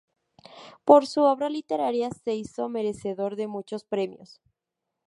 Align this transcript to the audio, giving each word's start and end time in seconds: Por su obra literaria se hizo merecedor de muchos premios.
Por 0.83 1.05
su 1.05 1.21
obra 1.21 1.47
literaria 1.47 2.09
se 2.09 2.33
hizo 2.33 2.67
merecedor 2.69 3.35
de 3.35 3.45
muchos 3.45 3.83
premios. 3.85 4.41